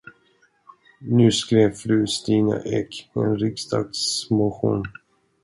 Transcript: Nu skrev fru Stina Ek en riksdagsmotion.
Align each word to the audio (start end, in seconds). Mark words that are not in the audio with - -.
Nu 1.19 1.27
skrev 1.39 1.69
fru 1.81 1.99
Stina 2.15 2.57
Ek 2.79 2.99
en 3.27 3.37
riksdagsmotion. 3.45 4.83